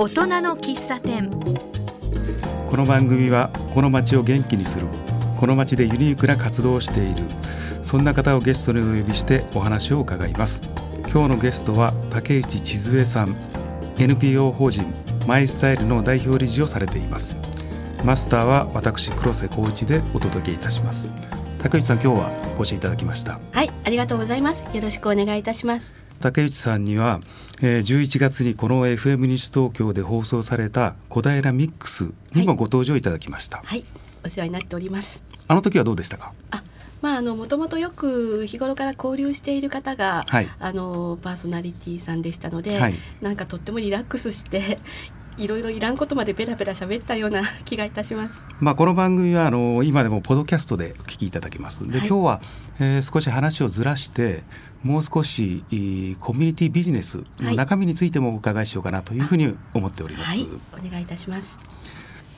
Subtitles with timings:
[0.00, 1.28] 大人の喫茶店。
[2.70, 4.86] この番組はこの街を元気にする。
[5.36, 7.22] この街でユニークな活動をしている。
[7.82, 10.62] そんな方をゲストにお呼びしてお話を伺います。
[11.12, 13.36] 今日のゲストは竹内千鶴江さん。
[13.98, 14.86] NPO 法人。
[15.26, 17.36] マイスタイルの代表理事をされています。
[18.02, 21.10] マスターは私黒瀬光一でお届けいたします。
[21.58, 23.38] 竹内さん今日はお越しいただきました。
[23.52, 24.64] はいありがとうございます。
[24.74, 27.20] よろしくお願いいたします竹内さんには、
[27.62, 33.84] えー、11月にこの FM 西東京で放送された小平ミックスにもご登場いただきました、はい、はい、
[34.26, 35.24] お世話になっております。
[35.48, 36.32] あの時はどうでしたか？
[36.50, 36.62] あ
[37.00, 44.78] まあ、あのもともとよく日頃から交流している方が、はい、あのパーソナリティさんでしたので、はい、なんかとってもリラックスして
[45.38, 48.44] いろいろいらんことまでペラペラ喋ったような 気がいたします。
[48.58, 51.90] まあこの番組はあの今でもポドキャストでお聞きいただけます。
[51.90, 52.40] で、はい、今日は、
[52.78, 54.44] えー、少し話をずらして
[54.82, 55.64] もう少し
[56.20, 60.30] コミュニティビジネスの中身についてもお伺いしようかなというふうに思っております。
[60.30, 60.48] はい、
[60.86, 61.58] お願いいたします。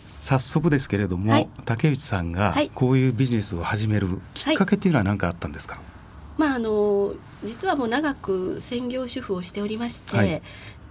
[0.07, 5.81] 早速ですけれども、はい、竹内さんがこういうビジネスを始めるきっかけっていうのは何かあったんですか、
[6.39, 10.43] まああの実はもう長く専業主婦をしておりまして、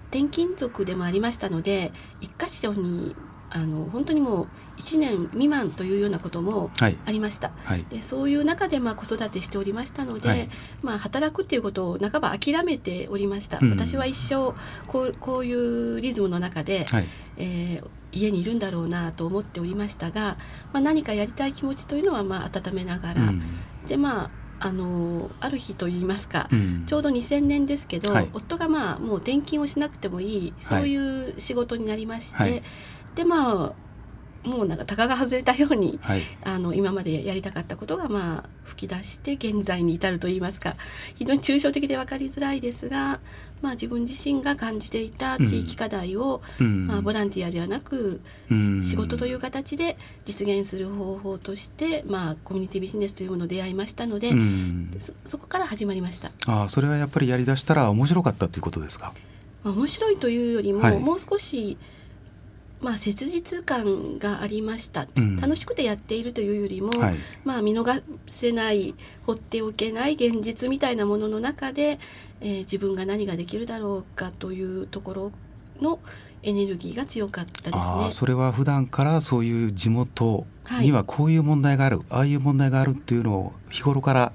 [0.10, 3.16] 転勤族でもありましたので一箇所に
[3.54, 7.80] あの本当にもう1年未満というようなこともありました、はい。
[7.82, 10.50] はい、でそういう中でまあ子育てしておりましたので、はい、
[10.82, 14.54] まあ、働くっていうことを半ば諦めておりました、うん、私は一生
[14.88, 17.06] こうこういうリズムの中で、はい、
[17.38, 20.38] えー、家にいるんだろうなと思っておりましたが、
[20.72, 23.42] まあ、何かやりたい気持ちというのはまあ温めながら、うん、
[23.88, 24.32] でまあ
[24.64, 30.54] あのある日といいますか、うん、ちょうど2000年ですけど、はい、夫がまあもう転勤をしなくてもいい。
[30.60, 32.62] そういう仕事になりまして、はい、
[33.16, 33.82] でまあ
[34.44, 40.76] もうなんか鷹が外れたように、はい、あの今までやりたかったことがまあ吹き出して現在に至るといいますか。
[41.16, 43.20] 非常に抽象的で分かりづらいですが、
[43.62, 54.92] まあ、自分自身が感じていた地域課題を、うん、まあ、ボランティアではなく、うん、仕事という形で実現する方法として、まあ、コミュニティビジネスというものを出会いましたので、うん、
[55.26, 56.32] そこから始まりました。
[56.48, 59.14] あそれはやっぱりやりだしたら面白かったということですか、
[59.64, 61.78] まあ、面白いというよりも、はい、もう少し
[62.82, 67.16] まあ、切実感がありました、うん、楽しくてやっているというよりも、はい、
[67.46, 72.00] まあ、見逃せない放っておけない現実みたいなものの中で、
[72.42, 75.32] えー、自分が何ができるだろうかというところ
[75.80, 76.00] の
[76.44, 78.12] エネルギーが強かったですね。
[78.12, 80.46] それは普段からそういう地元
[80.82, 84.34] にはこういう問題がある、はい、ああいう問題があるっていうのを日頃から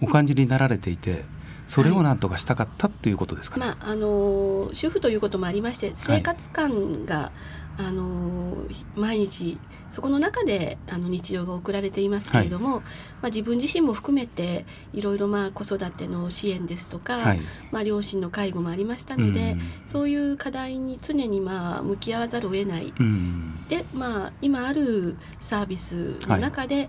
[0.00, 1.24] お感じになられていて。
[1.68, 3.66] それを何とかしたかったっていうことですか、ね。
[3.66, 7.30] はい、まああの主婦ということもありまして生活感が、
[7.78, 8.56] あの
[8.96, 9.56] 毎日
[9.90, 12.88] そこの中であの日常が送られていますけれども、はい、ま
[13.22, 17.40] あ、自分自身も含めていろいろまあ子育ての支援ですとか、はい、
[17.70, 26.88] まあ、両親の介護もありましたので、うん、そういう課題に常にまあ向き合わざるを得ない、うん、で、まあ、今あるサービスの中で、はい、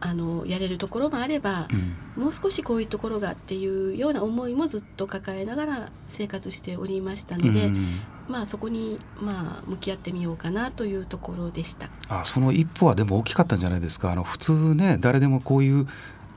[0.00, 1.68] あのやれるところもあれば、
[2.16, 7.72] うん、もう少しこういうところがっていうような思いもずっと抱えながら生活しておりましたので、
[8.28, 11.88] まあ、そこにまあ向き合ってみようかなというところでした。
[12.08, 14.10] あその一歩はでも大きかったんじゃないですか。
[14.10, 15.86] あの普通ね誰でもこういう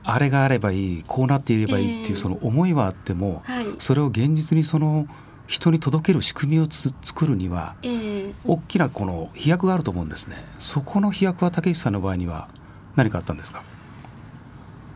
[0.02, 5.06] あれがあればいいこうなっていればいいっていうその思いはあっても、えーはい、それを現実にその
[5.46, 10.36] 人に届ける仕組みを作るには、えー、大きなこの飛躍があると思うんですね。
[10.58, 12.48] そこの飛躍は竹内さんの場合には
[12.96, 13.62] 何かあったんですか？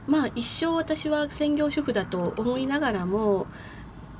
[0.06, 3.46] まあ一生私は専業主婦だと思いながらも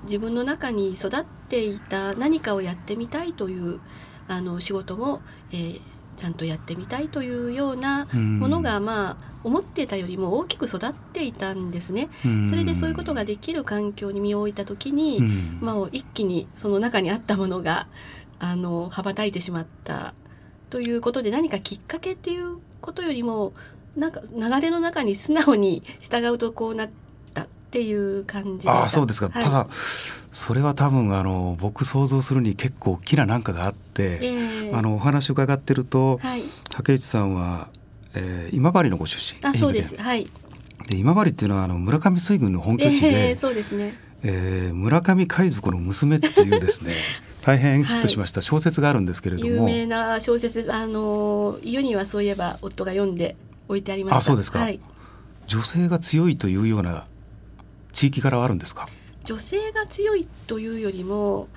[0.08, 3.80] 自分の中に育っていた何かをやってみたいという
[4.26, 5.20] あの仕事も、
[5.52, 5.80] えー、
[6.16, 12.08] ちゃんとやってみたいというようなものが、まあ、思ってたよりも大きく育っていたんですね。
[12.50, 15.20] それでそういうことができる環境に身を置いた時に、
[15.60, 17.86] まあ、一気にその中にあったものが
[18.40, 20.14] あの羽ばたいてしまった
[20.70, 23.52] ということで何かきっかけっていうことよりも
[23.96, 27.07] なんか流れの中に素直に従うとこうなって
[27.68, 29.66] っていう感じであそうですか、はい、ただ
[30.32, 37.68] それは多分あの僕想像するに結構大きな何かがあって、えー、あのお話伺ってると、はい、竹内さんは、
[38.14, 39.38] えー、今治のご出身。
[39.44, 39.96] あそうです。
[39.96, 40.26] はい。
[40.88, 43.94] で今治っていうのはあの村上水軍の本拠地で、えー、そうですね。
[44.22, 46.94] えー、村上海賊の娘っていうですね
[47.42, 48.40] 大変ヒットしました。
[48.40, 53.36] 小説があるんですけれども、はい、有名な小説あの家にはそういえば夫が読んで
[53.68, 54.18] 置いてありました。
[54.18, 54.80] あそうですか、はい、
[55.46, 57.06] 女性が強いというような
[57.92, 58.88] 地域からはあるんですか？
[59.24, 61.48] 女性が強いというよりも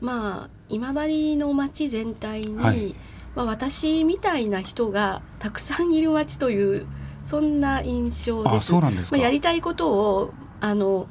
[0.00, 2.94] まあ今治の町全体に、はい、
[3.34, 6.86] まあ、私みたいな人がたくさんいる町という
[7.26, 8.56] そんな印象です。
[8.56, 11.08] あそうなんですまあ、やりたいことをあの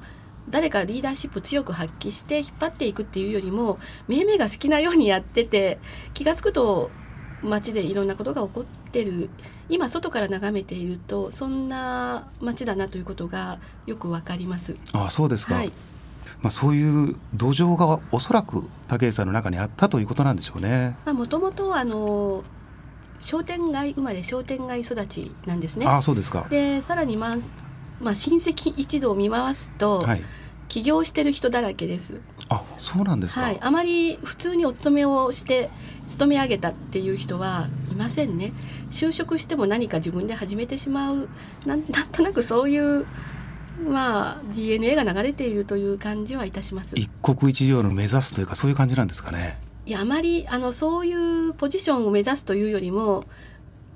[0.50, 5.78] 誰かリーダーシップ強く発揮して引っ張っていくっていうよりもめいめいが好きなようにやってて
[6.14, 6.90] 気が付くと
[7.44, 9.30] 街でいろんなことが起こってる
[9.70, 14.76] 今外から眺めているとそんな街だなということがよくわかります。
[14.94, 15.72] あそうですか、はい、
[16.42, 20.96] まあ、そういう土壌がおそらく武井さんの中にあったということなんでしょうね。
[21.06, 22.44] まあ、もともとあの
[23.20, 25.86] 商店街生まれ商店街育ちなんですね。
[25.88, 27.36] あそうですかでさらに、まあ
[28.00, 30.22] まあ、親戚一同を見回すと、はい、
[30.68, 32.22] 起業してる人だらけです。
[32.50, 35.70] あそうなんですか、はい、あまり普通にお勤めをして
[36.08, 38.54] 勤め上げたっていう人はいませんね。
[38.92, 41.30] 就職しても何か自分で始めてしまう
[41.66, 43.06] なん なんとなくそういう
[43.90, 46.96] まあ DNA が流れているという感じはいたします。
[46.98, 49.60] 一国一城の目指すというかそういう感じなんですかね。
[49.86, 53.24] いやあまりあのそういうポジションを目指すというよりも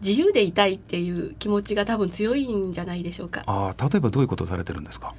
[0.01, 3.43] 自由でいたいっていう気持ちが多分強いんじゃないでしょうか。
[3.47, 5.13] あ例えばどういうことをされてるんですか？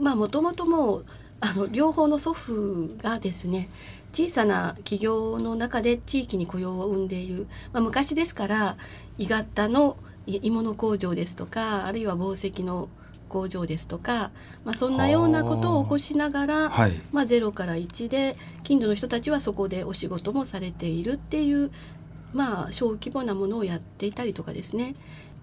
[0.00, 1.06] まあもともともう
[1.40, 3.68] あの両方の祖父がですね
[4.12, 8.76] 小さな企業の中で地域に雇用を生んでいる、まあ、昔ですから
[9.18, 12.88] 鋳型の鋳物工場ですとかあるいは紡績の
[13.28, 14.32] 工場ですとか、
[14.64, 21.04] まあ、そんなようなことを起こしながら、はい、まあ、0から1で近所の人たちはそこでお仕事もされてい。
[21.04, 21.70] るっていう、
[22.34, 24.96] まあ、小規模なものをやっていたりとかですね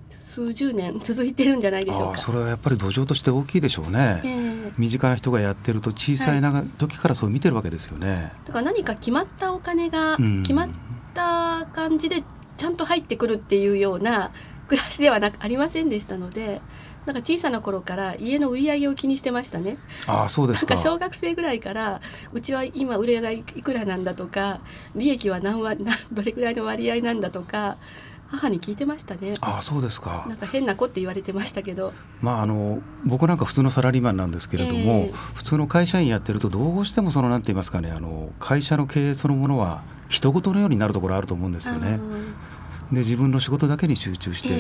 [0.09, 2.17] 数十年続いてるんじゃないでしょうか。
[2.17, 4.21] それはやっぱり土壌として大きいでしょうね。
[4.23, 8.33] えー、身近な人がやってると小さいなが、時からそう見てるわけですよね。
[8.45, 10.69] だから何か決まったお金が決まっ
[11.13, 12.23] た感じで
[12.57, 14.31] ちゃんと入ってくるっていうような
[14.67, 16.61] 暮らしではなくありませんでしたので。
[17.07, 19.77] なんか小さな頃から家の売り上げを気にしてましたね。
[20.07, 20.75] ああそうですか。
[20.75, 22.01] 小学生ぐらいから
[22.33, 24.59] うちは今売り上げいくらなんだとか
[24.93, 27.77] 利益は何割 どれぐらいの割合なんだとか
[28.29, 29.35] 母に聞いてましたね。
[29.41, 30.25] あそうですか。
[30.27, 31.93] なんか変な子って言われてましたけど。
[32.21, 41.99] まああの僕なんか普通のサラリーマンなんですけれども、えー、普通の会社員やってるとどうしてもそのなんて言いますかねあの会社の経営そのものは人事のようになるところあると思うんですよね。
[42.91, 44.53] で自分の仕事だけに集中して、え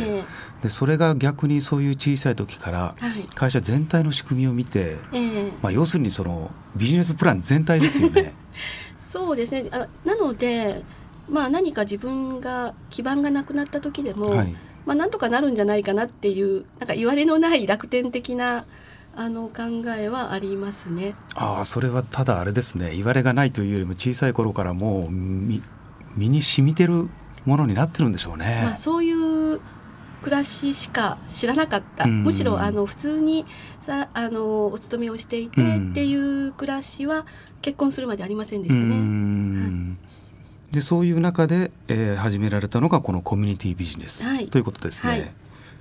[0.59, 2.95] ー、でそれが逆にそういう小さい時から
[3.35, 8.33] 会社全体の仕組みを見て、えー、まあ、要するにそのビジネスプラン全体ですよね。
[8.99, 10.83] そうですねあなので
[11.29, 18.65] まあ、何か自分が基盤がなくなった時でも、はい、まあ、なんとかなるんじゃないかなっていうなんか言われのない楽天的な
[19.15, 21.15] あの考えはありますね。
[21.35, 22.95] ああそれはただあれですね。
[22.95, 25.63] 言われがないというよりも小さい頃からもう身
[26.15, 27.09] に染みてる
[27.43, 28.61] ものになってるんでしょうね。
[28.63, 29.59] まあ、そういう
[30.21, 32.05] 暮らししか知らなかった。
[32.05, 33.45] むしろあの普通に
[33.81, 37.25] さあのお勤めをしていてっていう暮らしは
[37.61, 39.97] 結婚するまでありませんでしたね。
[40.71, 45.11] でそういう中で、えー、始められたのがこのコミュニティビジネス、はい、ということですね。
[45.11, 45.33] はい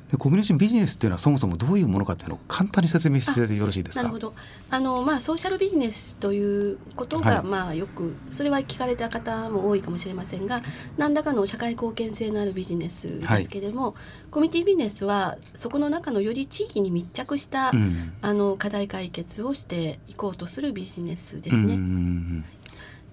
[0.06, 4.04] でコミュニティビジネスっていうのはそもそもどういうものかっていうのを簡単に説明してよろしいですか？
[4.04, 4.34] なるほど。
[4.70, 10.62] あのまあソーシャルビジネスということが、はい、まあよくそれは聞かれた方も多いかもしれませんが、
[10.96, 13.94] 何らかの社会貢献性のあるビジネスですけれども、はい、
[14.30, 22.44] コミュニティビジネスはそこの中のより地域に密着した、うん、あの課題解決をしていこうとするビジネスですね。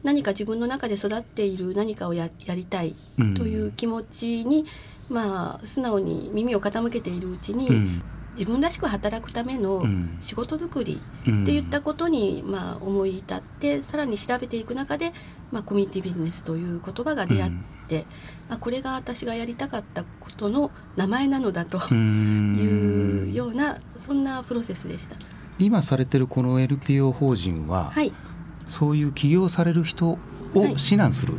[0.04, 2.94] 何か自分の中で育っている何かをややりたい
[3.36, 4.66] という気持ちに、
[5.10, 8.04] うん、まあ素直に耳を傾けているうちに、うん、
[8.34, 9.86] 自分らしく働くための
[10.20, 15.14] 仕事作りっていったことに、まあ、思い至ってさらに調べていく中で、
[15.52, 17.52] まあ、コミュニティビジネスという言葉が出会っ
[17.88, 18.04] て、うん、
[18.50, 25.16] まあ、これが私がやりたかったことの名前なのだというようなそんなプロセスでした。
[25.60, 28.14] 今されてるこの LPO 法人は、はい
[28.68, 30.20] そういう起業される人を
[30.54, 31.34] 指南する、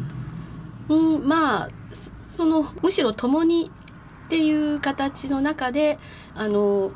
[0.88, 1.26] はい、うん。
[1.26, 1.71] まあ
[2.23, 3.71] そのむしろ共に
[4.26, 5.99] っていう形の中で
[6.35, 6.93] あの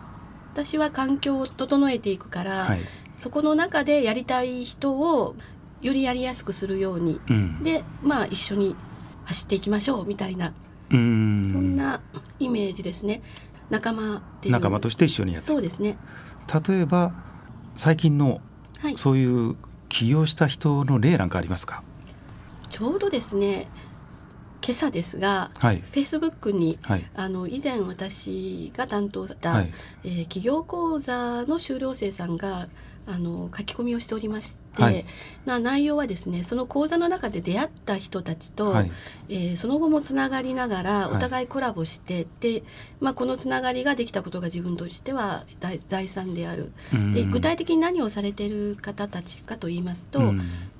[0.52, 2.80] 私は環境を整えていくから、はい、
[3.14, 5.36] そこの中でやりたい人を
[5.80, 8.74] よりやりやすくするように、うん、でまあ一緒に
[9.24, 10.52] 走っていきましょうみたいな。
[10.90, 12.00] そんな
[12.38, 13.22] イメージですね。
[13.68, 15.98] 仲間仲間として一緒にやってそうですね。
[16.66, 17.12] 例えば
[17.76, 18.40] 最近の、
[18.80, 19.56] はい、そういう
[19.88, 21.82] 起業した人の例なんかありますか？
[22.70, 23.68] ちょうどですね
[24.60, 29.72] 今朝ですが、はい、フェイスブックに、はい、あの以前私が担当した、はい、
[30.04, 32.68] えー、企業講座の修了生さんが
[33.06, 35.04] あの書き込みをしておりまして、はい、
[35.46, 38.90] な内容はですねその講座の中で出会った人たちと、はい、
[39.28, 42.62] えー、その後もつながりながらお互いコラボして、はい、で
[43.00, 46.72] まあ、このつながりができたことが自分としては大財産である。
[47.14, 50.34] で具体的に何をされている方たちかと言いますと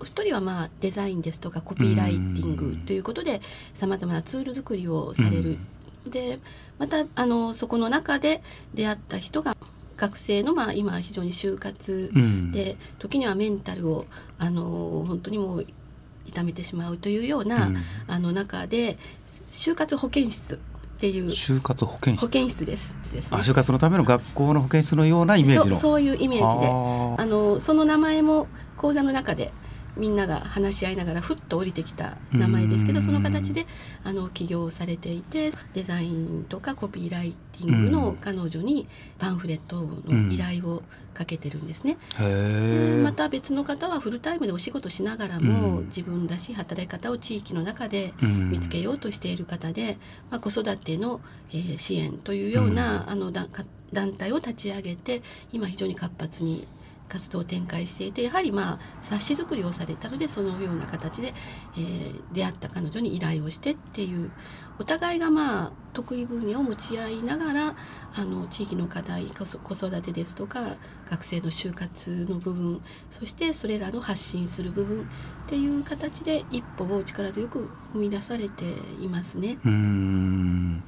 [0.04, 3.40] 一人はまあデザインですとかコピーライティングということで
[3.74, 5.58] さまざまなツール作りをされる。
[6.06, 6.38] で
[6.78, 8.42] またあのそこの中で
[8.74, 9.56] 出会った人が
[9.98, 12.52] 学生のまあ今非常に就活うん。
[12.52, 14.06] で、時にはメンタルを
[14.38, 15.66] あの本当にもう
[16.24, 17.76] 痛めてしまうというような、うん。
[18.06, 18.96] あの中で
[19.52, 20.58] 就活保健室っ
[21.00, 22.20] ていう就活保健室。
[22.22, 22.96] 保健室です。
[23.12, 23.20] ね。
[23.32, 25.64] あ就活のための学校の保健室のようなイメージの。
[25.64, 26.66] そうそういうイメージで。
[27.22, 29.52] あのその名前も講座の中で
[29.98, 32.96] みんなが話し合いながらふっと降りてきた名前ですけうん。
[32.96, 33.66] どその形で
[34.04, 38.88] あの起業されていてデザインとかコピーライティングの彼女に
[39.18, 40.82] パンフレットの依頼を
[41.14, 41.98] かけてるんですね。
[43.02, 45.86] また別の方はフルタイムでお仕事しながらも、うん。
[45.86, 48.50] 自分らしい働き方を地域の中でうん。
[48.50, 49.98] 見つけようとしている方で、
[50.30, 53.10] まあ、子育ての、えー支援というような、うん。
[53.10, 56.66] あのだか団体を立ち上げて今非常に活発に
[57.08, 61.34] 活動を展開していてやはりまあ冊子作りをされたのでそのような形で、
[61.76, 64.30] えー出会った彼女に依頼をしてっていう
[64.78, 67.76] お互いがまあ得意分野を持ち合いながら
[68.14, 70.76] あの地域の課題子育てですとか
[71.10, 75.04] 学生の就活の部分そしてそれらの発信する部分っ
[75.48, 78.64] ていう形で一歩を力強く踏み出されて
[79.00, 79.58] いますね。
[79.64, 80.84] うーん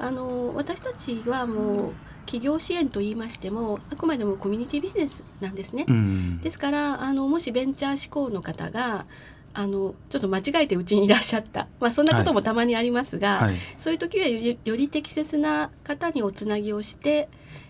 [0.00, 1.94] あの私たちはもう
[2.28, 5.86] 企業支援と言いましてもあくまでもコミュニティビジネスなんですね。
[5.88, 6.40] うん。
[6.42, 9.06] ですからあのもしベンチャー志向の方が
[9.54, 13.54] あのちょっと間違えてうちにいらっしゃった、 まあ、そんなこともたまにありますが、はい。
[13.78, 17.28] そういう時はよりより適切な方におつなぎをして、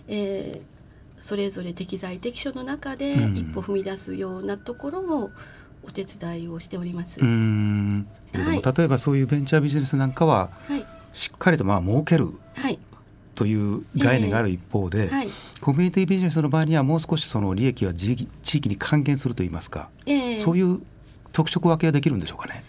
[0.08, 0.78] えー
[1.20, 3.36] それぞれ適材適所の中でうん。
[3.36, 5.30] 一歩踏み出すようなところも
[5.82, 7.20] お手伝いをしております。
[7.20, 8.62] うーんはい。
[8.62, 12.32] 例えばそういうベンチャービジネスなんかははい、しっかりとまあ儲ける。
[12.54, 12.78] はい、
[13.38, 15.28] という概念がある一方で、はい、
[15.60, 20.80] コミュニティビジネスの場合にはもう少しその利益は地域地域に還元するといいますか、えーそういう
[21.30, 22.64] 特色分けはできるんでしょうかね？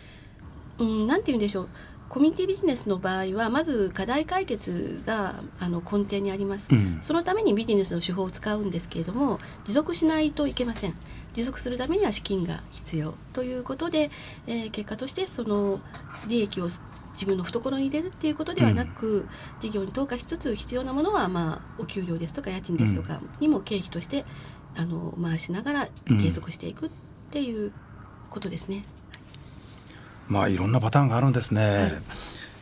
[0.78, 1.70] うん、なんて言うんでしょう。
[2.08, 6.70] コミュニティビジネスの場合はまず課題解決があの根底にあります。
[6.72, 10.94] うんそのためにビジネスの手法を使うんですけれども持続しないといけません
[11.34, 14.12] 持続するためには資金が必要ということで、
[14.46, 15.80] えー結果としてその
[16.28, 16.68] 利益を
[17.20, 19.28] 自分の懐に入れるっていうことではなく、
[19.60, 24.24] 事業に投下しつつ必要なものは、まあ、お給料ですとか家賃ですとかにも経費として
[24.78, 25.88] あの回しながら
[26.22, 26.90] 継続していくっ
[27.32, 27.74] ていう
[28.30, 28.86] ことですね。
[30.30, 31.62] まあいろんなパターンがあるんですね。
[31.62, 32.02] はい。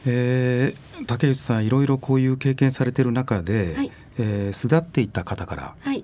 [0.07, 3.91] えー竹内さんいろいろこういう経験されてる中で、はい。
[4.17, 6.03] えー巣立っていった方からはい。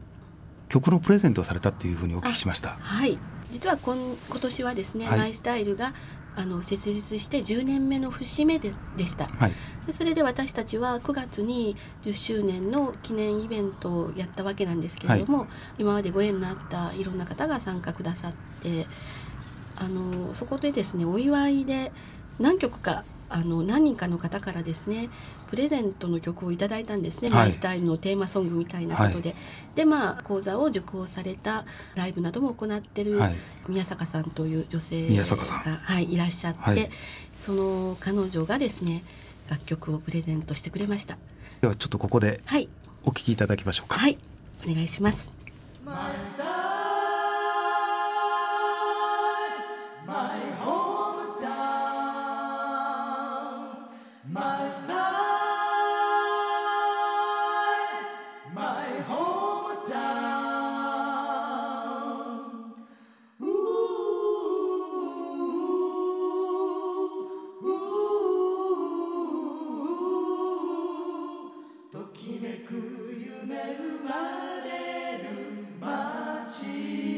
[0.70, 2.78] 曲のプレゼントをされたっていうふうにお聞きしました。
[2.80, 3.18] はい、
[3.54, 3.96] 実は今
[4.30, 5.94] 今年はですね、はいマイスタイルが
[6.36, 9.26] あの設立して10年目の節目ででした。
[9.26, 9.52] はい。
[9.86, 18.88] でそれで私たちは9月に10周年の記念イベントをやったわけなんですけれども、今までご縁のあったいろんな方が参加くださって
[19.76, 21.92] あのそこでですねお祝いで
[22.40, 23.04] 何曲か
[23.36, 25.10] あの何人かの方からですね
[25.50, 27.40] プレゼントの曲をいただいたんですね、はい。
[27.46, 29.36] マイスタイルのテーマソングみたいなことで、
[29.74, 33.36] でまあ講座を受講されたライブなども行ってるはい。
[33.68, 36.90] 宮坂さんという女性が、はい、いらっしゃって、はい。
[37.40, 39.04] その彼女がですね
[39.50, 41.18] 楽曲をプレゼントしてくれました。
[41.62, 42.70] ではちょっとここではい。
[43.04, 43.98] お聞きいただきましょうか。
[43.98, 44.18] はい。
[44.68, 45.34] お願いします
[72.44, 72.74] めく
[73.18, 74.10] 夢生ま
[74.66, 77.13] れる街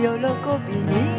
[0.00, 1.17] きな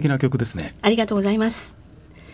[0.00, 1.74] 敵な曲ですねありがとうございます。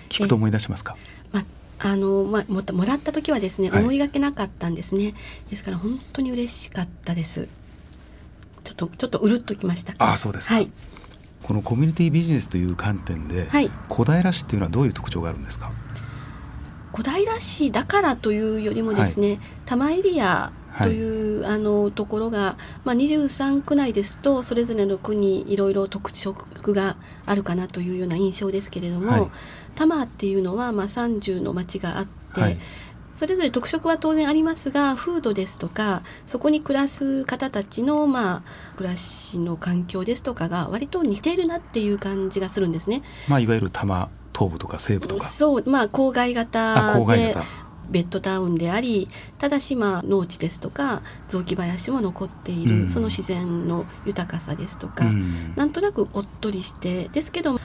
[0.08, 0.96] 聞くと思い出しますか？
[1.32, 1.44] ま
[1.78, 5.14] あのまももらった時はですね、はい思いがけなかったんですね。
[5.50, 7.48] ですから本当に嬉しかったです。
[8.64, 9.94] ちょっとちょっとうるっときました。
[9.98, 10.70] ああそうですか、はい
[11.42, 15.70] このコミュニティビジネスという観点で、はい小平市っていうのはどういう特徴があるんですか？
[16.92, 20.52] 小平市だからというよりもですね、多摩エリア
[20.82, 29.20] という、あのところが、まあ、23区内ですとそれぞれの区にいろいろ特色があるかなというような印象ですけれども、はい。
[29.74, 32.58] 多摩っていうのは、まあ、30の町があって、はい。
[33.16, 43.02] それぞれ特色は当然ありますが風土ですとかそこに暮らす方たちの、まあ、暮らしの環境ですとかが割と似ているなっていう感じがするんですね。
[43.26, 45.26] まあいわゆる多摩東部とか西部とか。
[45.26, 47.44] そうまあ郊外あ型で郊外型
[47.90, 52.88] ベッドタウンでありただしまあ農地ですとか雑木林も残っている、うん。
[52.88, 55.54] その自然の豊かさですとか、うん。
[55.56, 57.58] なんとなくおっとりしてですけど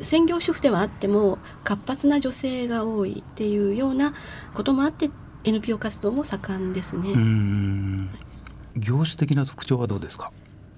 [0.00, 4.12] 専業主婦ではあっても活発な女性が多いっていうような
[4.54, 5.10] こともあって
[5.44, 7.12] NPO 活動も盛んですね。
[7.12, 8.10] うん。
[8.76, 10.32] 業種的な特徴はどうですか？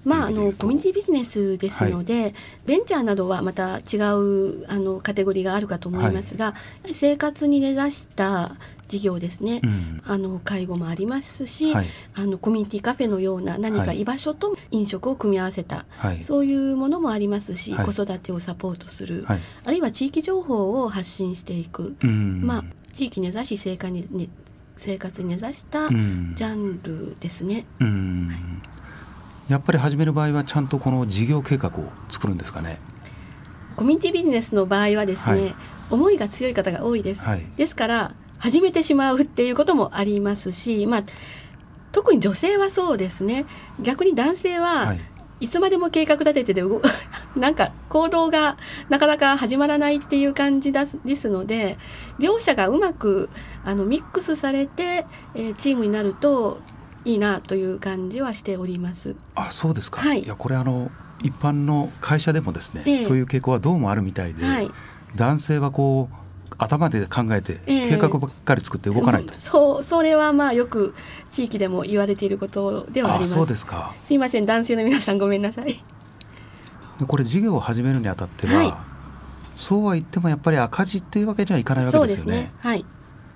[0.05, 2.33] まあ、あのコミュニティビジネスですので、
[2.65, 6.53] ベンチャーなどはまた違うあのカテゴリーがあるかと思いますが、
[6.85, 8.55] 生活に根ざした
[8.87, 10.01] 事業ですね、うん。
[10.05, 11.87] あの介護もありますし、はい。
[12.13, 14.01] あのコミュニティカフェのような何かはい。
[14.01, 16.23] 居場所と飲食を組み合わせた、はい。
[16.23, 17.85] そういうものもありますし、はい。
[17.85, 19.39] 子育てをサポートする、はい。
[19.65, 22.41] あるいは地域情報を発信していく、うん。
[22.43, 22.63] まあ、
[22.93, 24.29] 地域に根ざし生活に,、ね、
[24.75, 26.33] 生活に根ざしたうん。
[26.35, 27.65] ジャンルですね。
[27.79, 28.61] うん
[29.47, 32.79] やっぱり始める場合はちゃんとこの事業計画を作るんですかね
[33.75, 35.55] コミュニティビジネスの場合はですね、はい
[35.89, 37.25] 思いが強い方が多いです。
[37.25, 41.03] はいですから始めてしまうっていうこともありますし、まあ
[41.91, 43.45] 特に女性はそうですね。
[43.79, 44.99] 逆に男性は、はい
[45.41, 46.81] いつまでも計画立ててで動
[47.35, 48.55] なんか行動が
[48.87, 51.77] なかなか始まらないっていう感じだですので
[52.19, 53.29] 両者がうまく
[53.65, 55.05] あのミックスされて、
[55.35, 56.61] えーチームになると
[57.05, 59.15] いいなという感じはしております。
[59.35, 60.91] あそうですか、はいやこれあの
[61.21, 64.69] 一般の会社でもですね、ええそういう傾向はどうもあるみたいで、はい
[65.15, 66.15] 男性はこう
[66.57, 70.93] 頭で考えてええ計画ばっかり作って動かないと、そうそれはまあよく
[71.31, 73.33] 地域でも言われていることではあります。
[73.33, 75.67] そうですかすいません男性の皆さんごめんなさい。
[75.67, 78.95] でこれ事業を始めるにあたっては、はい
[79.55, 82.51] そうは言ってもやっぱり赤字っていうわけにはいかないわけでよねね。
[82.59, 82.85] はい。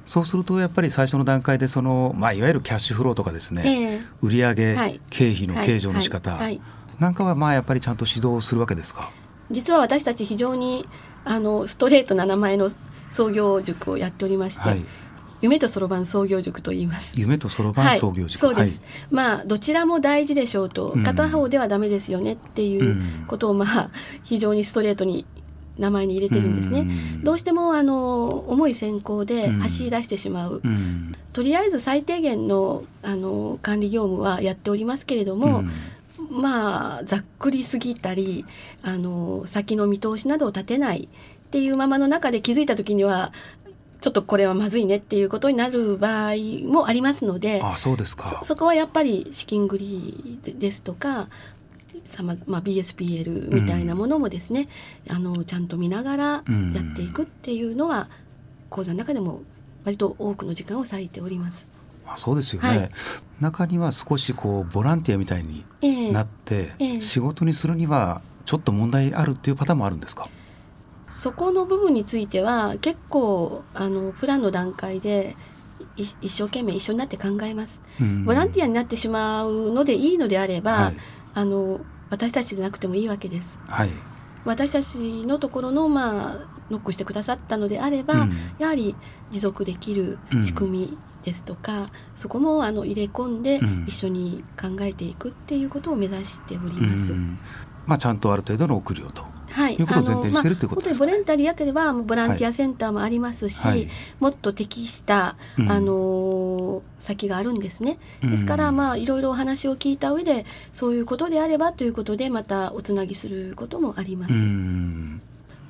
[0.10, 4.02] そうするとやっぱり最初の段階でその、まあ、いわゆるキャッシュフローとかですね、ええ。
[4.24, 5.00] 売上、はい。
[5.12, 6.40] 経費の計上の仕方、はい。
[6.40, 6.48] はい。
[6.48, 6.62] はい
[7.00, 9.10] なんかはまあやっぱりちゃんと指導するわけですか？
[9.50, 10.86] 実は私たち非常に
[11.24, 12.70] あのストレートな名前の
[13.10, 14.84] 創業塾をやっておりまして、はい、
[15.40, 17.14] 夢とそろばん創業塾と言います。
[17.16, 21.04] 夢とそろばん創業塾、はい、そうです、まあどちらも大事でしょうとうん。
[21.04, 23.92] 片方ではダメですよねっていうことをまあ
[24.24, 25.26] 非常にストレートに
[25.80, 26.82] 名前に入れてるんですね。
[26.82, 27.24] うん。
[27.24, 29.60] どうしてもあの重い先行でうん。
[29.60, 31.14] 走り出してしまう、うん。
[31.34, 35.70] とりあえず最低限のあの管理業務はやっておりますけれども、うん。
[36.42, 38.46] まあざっくりすぎたり
[38.84, 43.32] あの先の見通しなどを立てないっていうままの中で気づいた時には
[44.02, 46.34] ちょっとこれはまずいねっていうことになる場合
[46.68, 48.30] もありますのであそうですか。
[48.42, 51.28] そそこはやっぱり資金繰りですとか
[52.10, 54.68] さままあ、BSPL みたいなものもですね、
[55.10, 56.42] あのちゃんと見ながらや
[56.82, 58.10] っていくっていうのは、
[58.70, 59.44] 講座の中でも
[59.86, 61.68] 割と多くの時間を割いております。
[62.08, 62.92] あそうですよね、はい。
[63.40, 70.28] 中には少しこうボランティアみたいにええなって、ええ仕事にするにはちょっと問題あるっていうパターンもあるんですか？
[71.12, 75.36] そこの部分については結構あのプランの段階で
[75.96, 77.82] い一生懸命一緒になって考えます。
[78.26, 80.98] ボランティアになってしまうのでいいのであれば、はい。
[81.36, 83.60] あの私たちでなくてもいいわけです。
[83.68, 83.90] はい。
[84.46, 86.38] 私たちのところの、まあ、
[86.72, 88.34] ノックしてくださったのであれば、うん。
[88.58, 88.96] やはり
[89.32, 93.86] 持続できる仕組みですとか、そこもあの入れ込んでうん。
[93.88, 97.14] 一緒に考えていくっていうことを目指しております。
[97.14, 97.40] うん。
[97.86, 99.78] まあ、ちゃんとある程度の送るよとはい、い。
[99.78, 103.88] うことを前提にしてるということですかまあ、本当にボランタリーやければもうボランティアセンターもありますし、はい。
[104.20, 105.72] もっと適した、うん。
[105.72, 107.98] あのー先があるんですね。
[108.22, 114.34] ですかうんらまあいろいろお話を聞いた上でそういうことであればということでまたおつなぎすることもあります。
[114.34, 115.22] うん。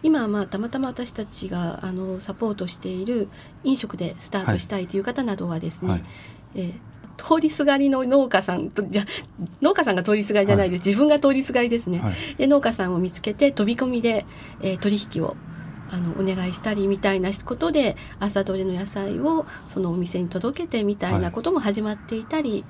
[0.01, 3.27] 今はまあたまたま私たちがあのサポートしている
[3.63, 6.03] 飲食でスタートしたいという方などはですね、はい。
[6.55, 6.73] えー
[7.19, 9.05] 通りすがりの農家さんとじゃ
[9.61, 12.13] 農家さんが通りすがりじゃないです、自分が通りすがりですね、はい。
[12.37, 14.25] で農家さんを見つけて飛び込みで、
[14.61, 15.35] えー取引を
[15.91, 22.63] あのお願いしたりみたいなことで朝どれの野菜をそのお店に届けてみたいなことも始まっていたり、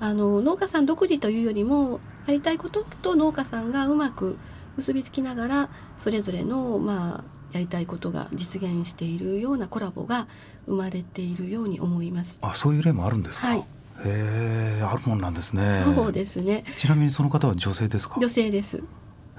[0.00, 4.38] あの農家さん独自というよりもやりたいことと農家さんがうまく
[4.76, 10.26] 結びつきながらそれぞれのまあやりたいことが実現しているようなコラボが
[10.66, 12.38] 生まれているように思います。
[12.40, 13.64] あそういう例もあるんですか、はい
[14.04, 16.64] へえあるもんなんですねそうですね。
[16.76, 18.18] ちなみにその方は女性ですか？
[18.20, 18.78] 女性です。
[18.78, 18.82] へ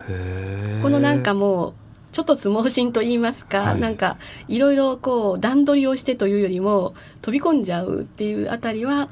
[0.09, 1.73] えこのなんかもう
[2.11, 9.09] ちょっと相撲心と言いますか、はいなんかいろいろこう段取りをしてというよりも飛び込んじゃうっていうあたりは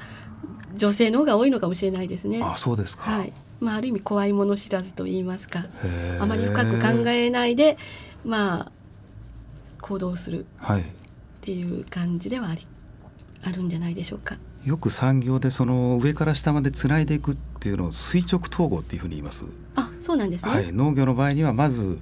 [0.76, 2.40] 女性の方が多いのかもしれないですね。
[2.42, 3.32] あそうですか、はい。
[3.60, 5.66] まあある意味怖いもの知らずと言いますか、
[6.20, 7.76] あまり深く考えないで
[8.24, 8.72] まあ
[9.80, 10.84] 行動するはいっ
[11.40, 12.66] ていう感じではあり
[13.44, 14.36] あるんじゃないでしょうか。
[14.64, 19.44] よく産業でその上から下までつないでいくっていうのを垂直統合っていうふうに言います、
[19.74, 20.50] あ、そうなんですね。
[20.50, 21.98] はい、農業の場合にはまず、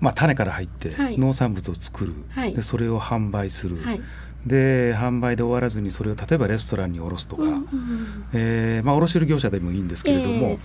[0.00, 1.18] まあ、種から入ってはい。
[1.18, 2.54] 農産物を作る、はい。
[2.54, 4.00] でそれを販売する、はい。
[4.46, 10.58] で販売で終わらずにそれを例えばレストランに卸すとか、うんうんうんえーまあ、卸売業者でもいいんですけれども、え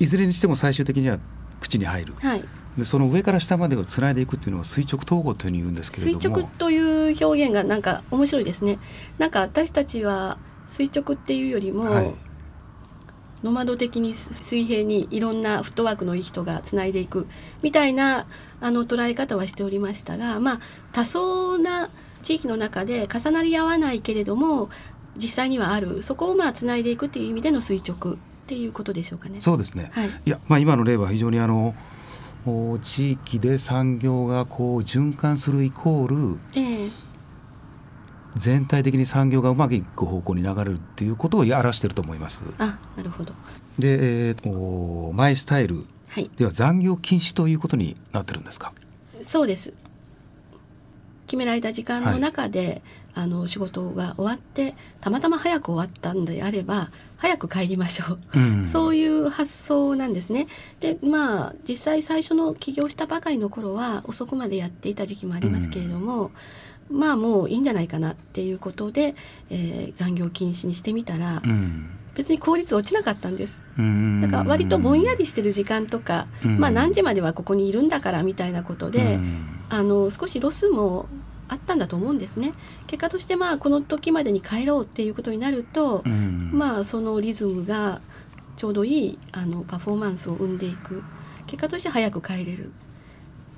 [0.00, 1.18] いずれにしても最終的には
[1.60, 2.14] 口に入る。
[2.14, 2.44] はい。
[2.76, 6.36] でその上から下までをつないでいくっていうのを垂直統合というふうに言うんですけれ垂ども。
[6.38, 8.78] 直という表現がなんか面白いですね。
[9.18, 12.14] なんか私たちは垂直っていうよりも、はい
[13.42, 17.26] ノマド的に水平にいろんなフットワークのいい人がつないでいく
[17.60, 18.26] みたいな
[18.60, 20.60] あの捉え方はしておりましたが、まあ
[20.92, 21.90] 多層な
[22.22, 24.70] 地域の中で重なり合わないけれども
[25.16, 29.40] 実際にはあるそこをまあつないでいくっていう意味での垂直っていうことでしょうかね。
[29.40, 30.08] そうですね、はい。
[30.08, 31.74] いや、まあ、今の例は非常にあの
[32.46, 36.90] お地域で産業がこう循環するイコールええ
[38.36, 42.42] 全体的に産業がうまくいく方向に流れるっていうことを表していると思います。
[42.58, 43.32] あ、なるほど。
[43.78, 46.30] で、えーおマイスタイルはい。
[46.36, 48.72] では残業禁止ということになってるんですか？
[49.22, 49.72] そうです。
[51.26, 52.82] 決められた時間の中で、
[53.14, 60.46] あの仕事が終わってたまたま早く終わったんであれば早く帰りましょう、うんそういう発想なんですね。
[60.80, 66.30] でまあ実際最初の起業したばかりの頃は遅くまでやっていた時期もありますけれども、
[66.90, 69.14] まあもういいんじゃないかなっていうことで、
[69.50, 71.90] えー残業禁止にしてみたら、うん。
[72.14, 73.62] 別に効率落ちなかったんです。
[73.78, 74.20] うん。
[74.20, 76.58] だから割とぼんやりしてる時間とか、うん。
[76.58, 79.46] まあ何時まではここにいるんだからみたいなことで、うん。
[79.70, 81.08] あの少しロスも
[81.48, 82.52] あったんだと思うんですね。
[82.86, 86.50] 結果としてまあこの時までに帰ろうっていうことになると、うん。
[86.52, 88.00] まあそのリズムが
[88.56, 91.02] ちょうどいいあのパフォーマンスを生んでいく。
[91.46, 92.72] 結果として早く帰れる。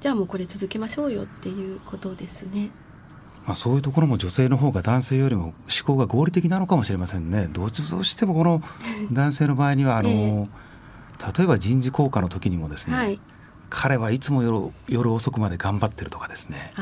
[0.00, 2.70] じゃあもうこれ続けましょうよっていうことですね。
[3.46, 5.54] まあ、そういうところも女性の方が男性よりも思
[5.85, 7.48] 考が合理的なのかもしれませんね。
[7.52, 8.62] どうしてもこの
[9.12, 10.48] 男性の場合にはあの、
[11.37, 13.20] 例えば人事効果の時にもですね、はい。
[13.70, 16.72] 彼はいつも夜夜遅くまで頑張ってるとかですね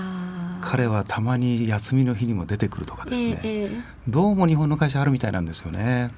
[0.60, 6.10] 彼はたまに休みの日にも出てくるとかですね、ええええどうも日本の会社あるみたいなんですよね。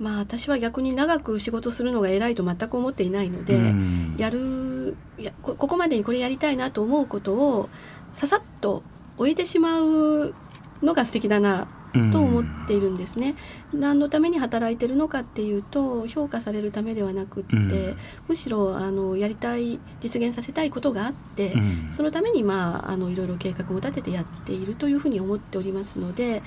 [0.00, 7.68] まあ私は逆に長く仕事するのが偉いと全く思っていないので、うんやるやこここまでにこれやりたいなと思うことを
[8.12, 8.82] ささっと
[9.22, 10.34] 終えてしまう
[10.82, 11.68] のが素敵だな
[12.10, 13.36] と思っているんですね。
[13.72, 17.96] 何のために働いてるのかっていうと評価されるためではなくって、うん。
[18.28, 21.90] むしろあのやりたい実現させたいことがあって、うん。
[21.92, 26.42] そのためにまああのいろいろ計画も立ててやっているというふうに思っておりますので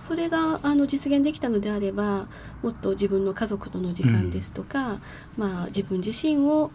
[0.00, 2.28] それがあの実現できたのであれば
[2.62, 5.00] もっと自分の家族との時間ですとか、
[5.36, 6.70] まあ、自分自身を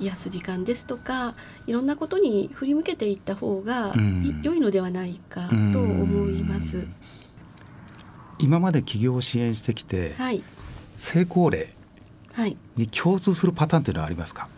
[0.00, 1.34] 癒す時間ですとか
[1.66, 4.24] いろんなことに振り向けていった方がうん。
[4.24, 6.86] い良いのではないかと思います。
[8.38, 10.44] 今まで企業を支援してきて、はい、
[10.96, 11.74] 成功例
[12.32, 12.56] はい。
[12.76, 14.48] に共通するパターンというのはありますか、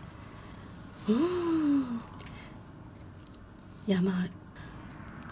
[3.87, 4.27] いやまあ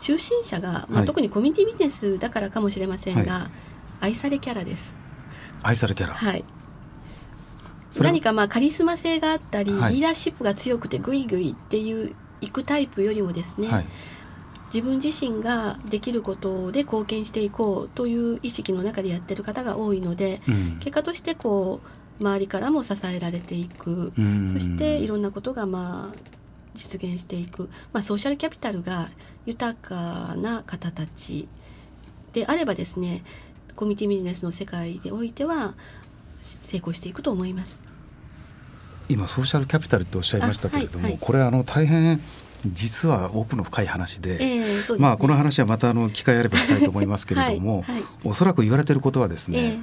[0.02, 1.06] 中心者が、まあはい。
[1.06, 3.52] 特にコミュニティビジネスだからかもしれませんが、は
[4.00, 4.96] 愛されキャラです。
[5.62, 6.44] 愛されキャラ、はい。
[7.98, 9.96] 何かまあカリスマ性があったり、はい。
[9.96, 13.86] リーダーシップが強くてグイグイっていう行くタイプよりもですね、はい。
[14.74, 20.80] 自分自身ができることで貢献していこうという意識の中でやってる方が多いので、うん。
[20.80, 21.82] 結果としてこ
[22.20, 24.50] う周りからも支えられていく、うん。
[24.54, 26.30] そしていろんなことがまあ
[26.76, 29.10] 実現していく、まあ、ソーシャルキャピタルが
[29.46, 31.50] 豊かな方たち
[32.34, 33.24] であればですね
[33.76, 35.74] コミュニティビジネスの世界においては
[36.42, 37.84] 成功していくと思います。
[39.10, 41.20] 今ソーシャルキャピタルっておっしゃいましたけれども、あはいはい。
[41.20, 42.22] これあの大変
[42.66, 45.00] 実は奥の深い話で、ええそうですね。
[45.00, 47.96] まあこの話はまたあの機会あればしたいと思いますけれども、 はい。
[47.96, 49.80] はいおそらく言われてることはですえね、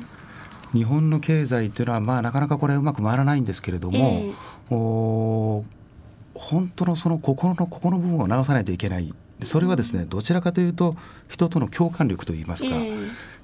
[0.73, 4.75] 日本の経済っていうのはまあなかなかこれうまく回らないんですけれども、ええ。
[4.75, 5.65] お
[6.35, 9.15] 本当のその心のここの部分を直さないといけない。
[9.43, 10.97] それはですねどちらかというと
[11.29, 12.77] 人との共感力といいますか、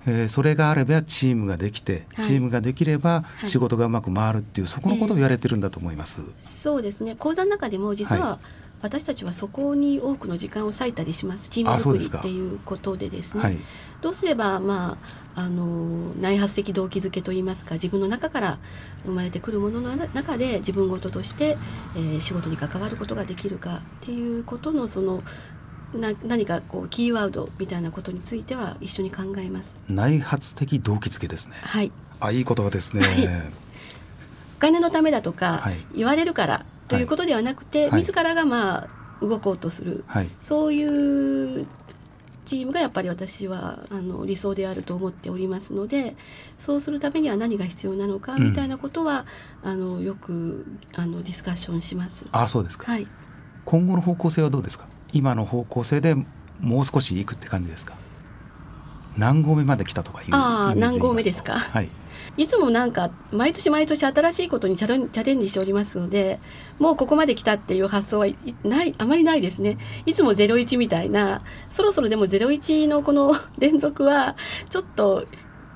[0.06, 2.26] えええーそれがあればチームができて、はい。
[2.26, 3.46] チームができればい。
[3.48, 6.22] 仕事がうまく回るっていうそこのことを言われてるんだと思います。
[6.38, 7.16] そうですね。
[7.16, 8.38] 講座の中でも実はは
[8.82, 11.48] 私たちはそこに多くの時間を割いたりします。
[11.48, 13.42] チーム作りっていうことでですね。
[13.42, 13.58] はい、
[14.00, 14.98] どうすれば、ま
[15.36, 18.58] あ、あの内発的動機づけといいますか自分の中から
[19.04, 21.56] 生まれてくるものの中で自分事として、
[21.94, 25.22] えー仕事に関わることができるかっていうことのその
[25.94, 29.76] な何かこうキーワードみたいなことについては一緒に考えます。
[29.88, 31.56] 内発的動機づけですね。
[31.60, 33.02] はいあいい言葉ですね。
[34.58, 38.88] お金のためだとか、はい言われるからということではなくて、はい自らがまあ
[39.20, 41.66] 動こうとする、はい、そういう
[42.44, 46.16] チームがやっぱり私はあの理想であると思っておりますので
[46.58, 49.26] そうするためには何が必要なのかうんみたいなことは、
[49.62, 52.24] あのよくあのディスカッションします。
[52.32, 52.90] あそうですか。
[52.90, 53.06] はい、
[53.64, 54.86] 今後の方向性はどうですか？
[55.12, 56.16] 今の方向性で
[56.60, 57.94] もう少しいくって感じですか？
[59.16, 61.52] 何合目まで来たとかいうあーイメージ何合目ですか？
[61.58, 61.88] はい。
[62.38, 66.38] いつもなんか毎年毎年新しいことにチャレンジしておりますので
[66.78, 74.36] もうここまで来たっていう発想はいないあまりないですねいつも01みたいなそろそろでも01のこの 連続は
[74.70, 75.26] ちょっと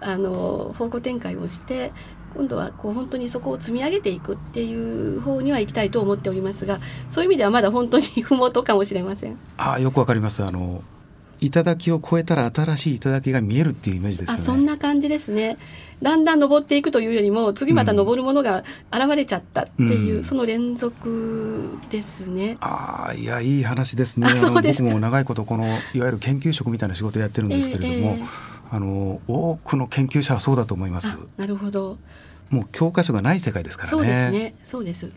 [0.01, 1.93] あの方向転換をして
[2.37, 9.37] 今度はこう本当にそこを積み上げていくっていう方には行きたいと思っておりますがそういう意味ではまだ本当に 麓かもしれません。
[9.57, 10.45] あーよくわかります。
[10.45, 10.83] あの
[11.39, 14.39] 頂を超えたら新しい頂が見えるっていうイメージですね。
[14.39, 15.59] そんな感じですね
[16.01, 22.57] だんだん登っていくというよりも次また登るものが現れちゃったっていう、うんその連続ですね。
[22.61, 24.29] ああいやいい話ですね。
[24.37, 25.69] そうですか僕も長いことこのい
[26.01, 31.19] わゆる研究職みたいな仕事をやってるんですけれども、 えええあの多くの研究者はそうだと思いますあ。
[31.37, 31.99] なるほど
[32.51, 33.97] もう教科書がない世界ですからね。
[33.97, 35.11] そうですねそうです。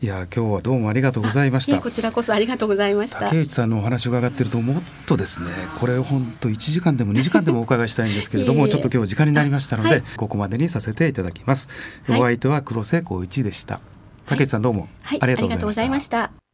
[0.00, 1.90] いや今日はどうもありがとうございましたこ。
[1.90, 3.20] ちらこそありがとうございました。
[3.20, 5.48] 竹内さんのお話を伺ってるともっとですね
[5.80, 11.68] これ本当1時間でも2時間でもお伺いしたいんですけれども いえいえちょっと今日時間になりましたので、はいここまでにさせていただきます、
[12.06, 13.80] はいお相手は黒瀬光一でした
[14.26, 16.47] 竹内さんどうもはい、ありがとうございました。